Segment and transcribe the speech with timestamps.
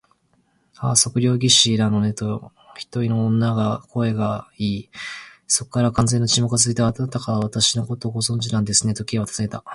[0.81, 4.89] 「ああ、測量技師なのね」と、一人の女の声がいい、
[5.45, 6.87] それから完全な沈黙がつづいた。
[6.89, 9.63] 「あなたがたは私をご存じなんですね？」と、Ｋ はたずねた。